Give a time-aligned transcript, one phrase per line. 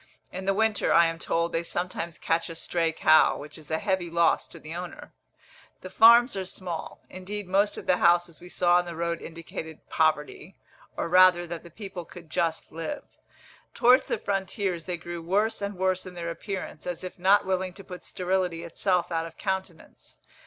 [0.31, 3.77] In the winter, I am told, they sometimes catch a stray cow, which is a
[3.77, 5.13] heavy loss to the owner.
[5.81, 7.01] The farms are small.
[7.07, 10.55] Indeed most of the houses we saw on the road indicated poverty,
[10.97, 13.03] or rather that the people could just live.
[13.75, 17.73] Towards the frontiers they grew worse and worse in their appearance, as if not willing
[17.73, 20.17] to put sterility itself out of countenance.